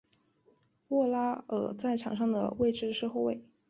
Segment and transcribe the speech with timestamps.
[0.87, 3.43] 沃拉尔在场上的位置是后卫。